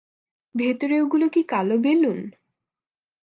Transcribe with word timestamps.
ভেতরে 0.55 0.95
ওগুলো 1.01 1.25
কি 1.29 1.41
কালো 1.43 1.75
বেলুন? 1.77 2.19